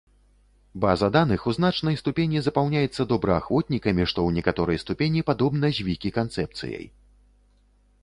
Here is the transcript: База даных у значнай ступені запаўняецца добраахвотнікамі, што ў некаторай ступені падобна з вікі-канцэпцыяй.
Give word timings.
База 0.85 1.09
даных 1.15 1.43
у 1.51 1.53
значнай 1.57 1.99
ступені 2.01 2.41
запаўняецца 2.47 3.07
добраахвотнікамі, 3.13 4.09
што 4.13 4.19
ў 4.27 4.41
некаторай 4.41 4.83
ступені 4.87 5.19
падобна 5.33 5.75
з 5.79 5.91
вікі-канцэпцыяй. 5.91 6.85